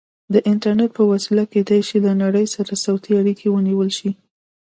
د 0.33 0.35
انټرنیټ 0.51 0.91
په 0.97 1.03
وسیله 1.11 1.43
کیدای 1.53 1.81
شي 1.87 1.97
له 2.05 2.11
نړۍ 2.23 2.45
سره 2.55 2.71
صوتي 2.85 3.11
اړیکې 3.19 3.47
ونیول 3.49 3.89
شي. 3.97 4.09